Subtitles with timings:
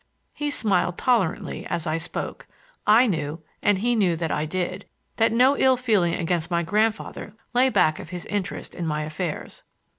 [0.33, 2.47] He smiled tolerantly as I spoke.
[2.87, 7.99] I knew—and he knew that I did—that no ill feeling against my grandfather lay back
[7.99, 9.61] of his interest in my affairs.